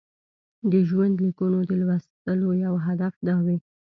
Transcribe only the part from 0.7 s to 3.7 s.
د ژوندلیکونو د لوستلو یو هدف دا وي.